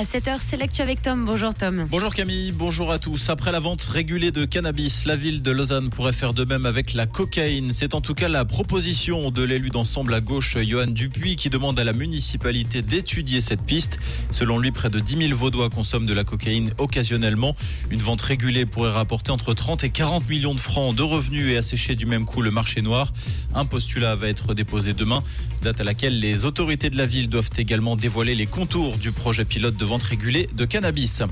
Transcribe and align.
À 0.00 0.04
7h, 0.04 0.38
c'est 0.40 0.56
l'actu 0.56 0.80
avec 0.80 1.02
Tom. 1.02 1.26
Bonjour 1.26 1.52
Tom. 1.52 1.86
Bonjour 1.90 2.14
Camille, 2.14 2.52
bonjour 2.52 2.90
à 2.90 2.98
tous. 2.98 3.28
Après 3.28 3.52
la 3.52 3.60
vente 3.60 3.82
régulée 3.82 4.30
de 4.30 4.46
cannabis, 4.46 5.04
la 5.04 5.14
ville 5.14 5.42
de 5.42 5.50
Lausanne 5.50 5.90
pourrait 5.90 6.14
faire 6.14 6.32
de 6.32 6.42
même 6.46 6.64
avec 6.64 6.94
la 6.94 7.04
cocaïne. 7.04 7.74
C'est 7.74 7.94
en 7.94 8.00
tout 8.00 8.14
cas 8.14 8.28
la 8.28 8.46
proposition 8.46 9.30
de 9.30 9.42
l'élu 9.42 9.68
d'ensemble 9.68 10.14
à 10.14 10.22
gauche, 10.22 10.56
Johan 10.56 10.86
Dupuis, 10.86 11.36
qui 11.36 11.50
demande 11.50 11.78
à 11.78 11.84
la 11.84 11.92
municipalité 11.92 12.80
d'étudier 12.80 13.42
cette 13.42 13.60
piste. 13.60 13.98
Selon 14.32 14.58
lui, 14.58 14.70
près 14.70 14.88
de 14.88 15.00
10 15.00 15.18
000 15.28 15.36
Vaudois 15.36 15.68
consomment 15.68 16.06
de 16.06 16.14
la 16.14 16.24
cocaïne 16.24 16.72
occasionnellement. 16.78 17.54
Une 17.90 18.00
vente 18.00 18.22
régulée 18.22 18.64
pourrait 18.64 18.92
rapporter 18.92 19.32
entre 19.32 19.52
30 19.52 19.84
et 19.84 19.90
40 19.90 20.26
millions 20.30 20.54
de 20.54 20.60
francs 20.60 20.96
de 20.96 21.02
revenus 21.02 21.52
et 21.52 21.58
assécher 21.58 21.94
du 21.94 22.06
même 22.06 22.24
coup 22.24 22.40
le 22.40 22.50
marché 22.50 22.80
noir. 22.80 23.12
Un 23.54 23.66
postulat 23.66 24.14
va 24.14 24.28
être 24.28 24.54
déposé 24.54 24.94
demain, 24.94 25.22
date 25.60 25.82
à 25.82 25.84
laquelle 25.84 26.20
les 26.20 26.46
autorités 26.46 26.88
de 26.88 26.96
la 26.96 27.04
ville 27.04 27.28
doivent 27.28 27.50
également 27.58 27.96
dévoiler 27.96 28.34
les 28.34 28.46
contours 28.46 28.96
du 28.96 29.12
projet 29.12 29.44
pilote 29.44 29.76
de 29.76 29.89
vente 29.90 30.02
régulée 30.04 30.48
de 30.54 30.64
cannabis. 30.66 31.24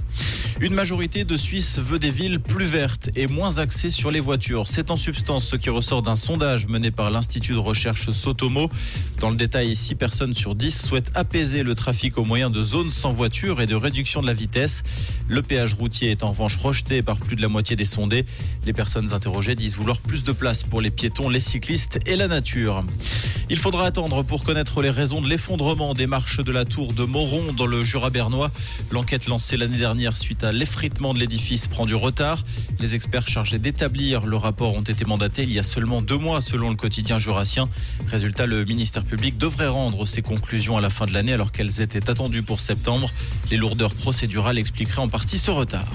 Une 0.61 0.75
majorité 0.75 1.23
de 1.23 1.37
Suisses 1.37 1.79
veut 1.79 2.01
des 2.01 2.11
villes 2.11 2.41
plus 2.41 2.65
vertes 2.65 3.09
et 3.15 3.29
moins 3.29 3.59
axées 3.59 3.93
sur 3.93 4.11
les 4.11 4.19
voitures. 4.19 4.67
C'est 4.67 4.91
en 4.91 4.97
substance 4.97 5.47
ce 5.47 5.55
qui 5.55 5.71
ressort 5.71 6.03
d'un 6.03 6.17
sondage 6.17 6.67
mené 6.67 6.91
par 6.91 7.13
l'Institut 7.13 7.53
de 7.53 7.59
recherche 7.59 8.11
Sotomo. 8.11 8.69
Dans 9.21 9.31
le 9.31 9.37
détail, 9.37 9.77
6 9.77 9.95
personnes 9.95 10.35
sur 10.35 10.57
10 10.57 10.87
souhaitent 10.87 11.13
apaiser 11.15 11.63
le 11.63 11.77
trafic 11.77 12.19
au 12.19 12.25
moyen 12.25 12.51
de 12.51 12.61
zones 12.65 12.91
sans 12.91 13.13
voiture 13.13 13.61
et 13.61 13.67
de 13.67 13.77
réduction 13.77 14.23
de 14.23 14.27
la 14.27 14.35
vitesse. 14.35 14.83
Le 15.29 15.41
péage 15.41 15.75
routier 15.75 16.11
est 16.11 16.25
en 16.25 16.31
revanche 16.31 16.57
rejeté 16.57 17.01
par 17.03 17.19
plus 17.19 17.37
de 17.37 17.43
la 17.43 17.49
moitié 17.49 17.77
des 17.77 17.85
sondés. 17.85 18.27
Les 18.67 18.73
personnes 18.73 19.13
interrogées 19.13 19.55
disent 19.55 19.77
vouloir 19.77 20.01
plus 20.01 20.25
de 20.25 20.33
place 20.33 20.65
pour 20.65 20.81
les 20.81 20.91
piétons, 20.91 21.29
les 21.29 21.39
cyclistes 21.39 22.01
et 22.07 22.17
la 22.17 22.27
nature. 22.27 22.85
Il 23.51 23.57
faudra 23.57 23.87
attendre 23.87 24.23
pour 24.25 24.45
connaître 24.45 24.83
les 24.83 24.91
raisons 24.91 25.23
de 25.23 25.29
l'effondrement 25.29 25.95
des 25.95 26.07
marches 26.07 26.41
de 26.41 26.53
la 26.53 26.67
tour 26.67 26.93
de 26.93 27.05
Moron 27.05 27.55
dans 27.55 27.65
le 27.65 27.83
Jura 27.83 28.11
bernois. 28.11 28.51
L'enquête 28.91 29.27
lancée 29.27 29.57
l'année 29.57 29.79
dernière 29.79 30.19
suite 30.19 30.45
à 30.45 30.53
l'effritement 30.53 31.15
de 31.15 31.19
l'édifice 31.19 31.67
prend 31.67 31.87
du 31.87 31.95
retard. 31.95 32.45
Les 32.79 32.95
experts 32.95 33.27
chargés 33.27 33.59
d'établir 33.59 34.27
le 34.27 34.37
rapport 34.37 34.75
ont 34.75 34.83
été 34.83 35.07
mandatés 35.07 35.45
il 35.45 35.53
y 35.53 35.59
a 35.59 35.63
seulement 35.63 36.03
deux 36.03 36.19
mois 36.19 36.43
selon 36.43 36.69
le 36.69 36.77
quotidien 36.77 37.19
jurassien. 37.19 37.71
Résultat, 38.09 38.45
le 38.45 38.67
ministère 38.67 39.05
public 39.05 39.39
devrait 39.39 39.69
rendre 39.69 40.05
ses 40.05 40.21
conclusions 40.21 40.77
à 40.77 40.83
la 40.83 40.91
fin 40.91 41.07
de 41.07 41.15
l'année 41.15 41.33
alors 41.33 41.51
qu'elles 41.51 41.81
étaient 41.81 42.11
attendues 42.11 42.43
pour 42.43 42.61
septembre. 42.61 43.11
Les 43.51 43.57
lourdeurs 43.57 43.95
procédurales 43.95 44.59
expliqueraient 44.59 45.01
en 45.01 45.09
partie 45.09 45.39
ce 45.39 45.51
retard. 45.51 45.89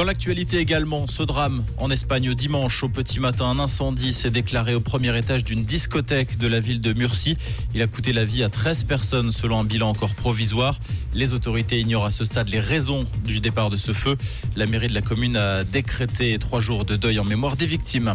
Dans 0.00 0.06
l'actualité 0.06 0.56
également, 0.56 1.06
ce 1.06 1.22
drame 1.22 1.62
en 1.76 1.90
Espagne 1.90 2.32
dimanche 2.32 2.82
au 2.82 2.88
petit 2.88 3.20
matin, 3.20 3.44
un 3.44 3.58
incendie 3.58 4.14
s'est 4.14 4.30
déclaré 4.30 4.74
au 4.74 4.80
premier 4.80 5.14
étage 5.18 5.44
d'une 5.44 5.60
discothèque 5.60 6.38
de 6.38 6.46
la 6.46 6.58
ville 6.58 6.80
de 6.80 6.94
Murcie. 6.94 7.36
Il 7.74 7.82
a 7.82 7.86
coûté 7.86 8.14
la 8.14 8.24
vie 8.24 8.42
à 8.42 8.48
13 8.48 8.84
personnes 8.84 9.30
selon 9.30 9.60
un 9.60 9.64
bilan 9.64 9.90
encore 9.90 10.14
provisoire. 10.14 10.80
Les 11.12 11.34
autorités 11.34 11.80
ignorent 11.80 12.06
à 12.06 12.10
ce 12.10 12.24
stade 12.24 12.48
les 12.48 12.60
raisons 12.60 13.06
du 13.26 13.40
départ 13.40 13.68
de 13.68 13.76
ce 13.76 13.92
feu. 13.92 14.16
La 14.56 14.64
mairie 14.64 14.88
de 14.88 14.94
la 14.94 15.02
commune 15.02 15.36
a 15.36 15.64
décrété 15.64 16.38
trois 16.38 16.60
jours 16.60 16.86
de 16.86 16.96
deuil 16.96 17.18
en 17.18 17.24
mémoire 17.24 17.56
des 17.56 17.66
victimes. 17.66 18.14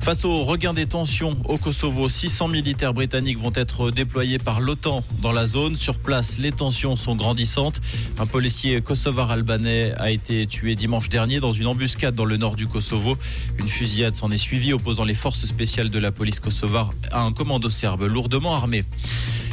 Face 0.00 0.24
au 0.24 0.42
regain 0.42 0.74
des 0.74 0.86
tensions 0.86 1.36
au 1.44 1.56
Kosovo, 1.56 2.08
600 2.08 2.48
militaires 2.48 2.94
britanniques 2.94 3.38
vont 3.38 3.52
être 3.54 3.92
déployés 3.92 4.38
par 4.38 4.60
l'OTAN 4.60 5.04
dans 5.20 5.30
la 5.30 5.46
zone. 5.46 5.76
Sur 5.76 5.98
place, 5.98 6.38
les 6.38 6.50
tensions 6.50 6.96
sont 6.96 7.14
grandissantes. 7.14 7.80
Un 8.18 8.26
policier 8.26 8.80
kosovar-albanais 8.80 9.92
a 9.98 10.10
été 10.10 10.48
tué 10.48 10.74
dimanche 10.74 11.08
dernier 11.12 11.40
dans 11.40 11.52
une 11.52 11.66
embuscade 11.66 12.14
dans 12.14 12.24
le 12.24 12.38
nord 12.38 12.56
du 12.56 12.66
Kosovo. 12.66 13.18
Une 13.58 13.68
fusillade 13.68 14.16
s'en 14.16 14.30
est 14.30 14.38
suivie 14.38 14.72
opposant 14.72 15.04
les 15.04 15.12
forces 15.12 15.44
spéciales 15.44 15.90
de 15.90 15.98
la 15.98 16.10
police 16.10 16.40
kosovare 16.40 16.90
à 17.10 17.20
un 17.20 17.32
commando 17.32 17.68
serbe 17.68 18.04
lourdement 18.04 18.54
armé. 18.54 18.84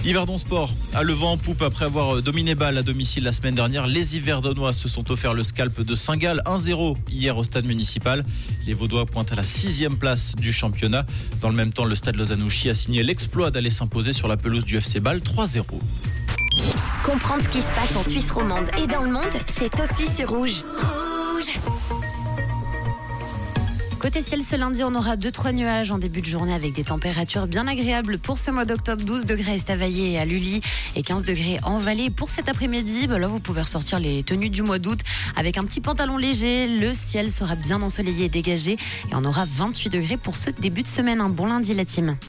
Yverdon 0.05 0.37
Sport 0.37 0.73
a 0.93 1.03
le 1.03 1.11
vent 1.11 1.33
en 1.33 1.37
poupe 1.37 1.61
après 1.61 1.83
avoir 1.83 2.21
dominé 2.21 2.55
Bâle 2.55 2.77
à 2.77 2.81
domicile 2.81 3.25
la 3.25 3.33
semaine 3.33 3.55
dernière. 3.55 3.87
Les 3.87 4.15
Yverdonois 4.15 4.71
se 4.71 4.87
sont 4.87 5.11
offerts 5.11 5.33
le 5.33 5.43
scalp 5.43 5.81
de 5.81 5.95
Saint-Gall 5.95 6.41
1-0 6.45 6.95
hier 7.11 7.35
au 7.35 7.43
stade 7.43 7.65
municipal. 7.65 8.23
Les 8.65 8.73
Vaudois 8.73 9.05
pointent 9.05 9.33
à 9.33 9.35
la 9.35 9.43
sixième 9.43 9.97
place 9.97 10.35
du 10.37 10.53
championnat. 10.53 11.05
Dans 11.41 11.49
le 11.49 11.55
même 11.55 11.73
temps, 11.73 11.83
le 11.83 11.95
stade 11.95 12.15
Lausanouchi 12.15 12.69
a 12.69 12.73
signé 12.73 13.03
l'exploit 13.03 13.51
d'aller 13.51 13.69
s'imposer 13.69 14.13
sur 14.13 14.29
la 14.29 14.37
pelouse 14.37 14.63
du 14.63 14.77
FC 14.77 15.01
Bâle 15.01 15.19
3-0. 15.19 15.65
Comprendre 17.03 17.43
ce 17.43 17.49
qui 17.49 17.61
se 17.61 17.73
passe 17.73 17.97
en 17.97 18.09
Suisse 18.09 18.31
romande 18.31 18.69
et 18.81 18.87
dans 18.87 19.03
le 19.03 19.11
monde, 19.11 19.23
c'est 19.47 19.73
aussi 19.81 20.07
sur 20.07 20.29
Rouge. 20.29 20.63
Côté 23.99 24.21
ciel, 24.21 24.43
ce 24.45 24.55
lundi, 24.55 24.81
on 24.81 24.95
aura 24.95 25.17
2-3 25.17 25.51
nuages 25.51 25.91
en 25.91 25.97
début 25.97 26.21
de 26.21 26.25
journée 26.25 26.53
avec 26.53 26.71
des 26.71 26.85
températures 26.85 27.47
bien 27.47 27.67
agréables 27.67 28.17
pour 28.17 28.37
ce 28.37 28.49
mois 28.49 28.63
d'octobre. 28.63 29.03
12 29.03 29.25
degrés 29.25 29.51
à 29.51 29.55
Estavayer 29.55 30.13
et 30.13 30.19
à 30.19 30.23
Lully 30.23 30.61
et 30.95 31.01
15 31.01 31.23
degrés 31.23 31.59
en 31.63 31.79
Vallée. 31.79 32.09
Pour 32.09 32.29
cet 32.29 32.47
après-midi, 32.47 33.07
bah 33.07 33.19
là, 33.19 33.27
vous 33.27 33.41
pouvez 33.41 33.59
ressortir 33.59 33.99
les 33.99 34.23
tenues 34.23 34.49
du 34.49 34.63
mois 34.63 34.79
d'août 34.79 35.01
avec 35.35 35.57
un 35.57 35.65
petit 35.65 35.81
pantalon 35.81 36.15
léger. 36.15 36.67
Le 36.69 36.93
ciel 36.93 37.29
sera 37.29 37.55
bien 37.55 37.81
ensoleillé 37.81 38.25
et 38.25 38.29
dégagé 38.29 38.73
et 38.73 39.15
on 39.15 39.25
aura 39.25 39.43
28 39.45 39.89
degrés 39.89 40.17
pour 40.17 40.37
ce 40.37 40.49
début 40.49 40.83
de 40.83 40.87
semaine. 40.87 41.19
Un 41.19 41.29
bon 41.29 41.47
lundi, 41.47 41.73
la 41.73 41.83
team. 41.83 42.15